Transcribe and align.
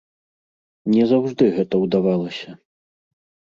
Не 0.93 1.03
заўжды 1.11 1.51
гэта 1.59 1.75
ўдавалася. 1.85 2.57